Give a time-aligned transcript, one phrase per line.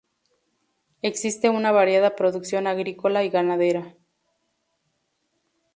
[1.03, 3.95] Existe una variada producción agrícola y ganadera.